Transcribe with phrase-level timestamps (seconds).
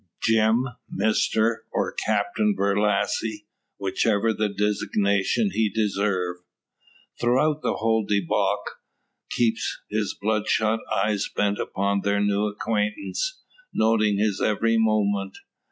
[0.19, 3.43] Jim, Mister, or Captain Borlasse
[3.77, 6.37] whichever designation he deserve
[7.19, 8.67] throughout the whole debauch,
[9.29, 13.43] keeps his bloodshot eyes bent upon their new acquaintance,
[13.75, 15.37] noting his every movement.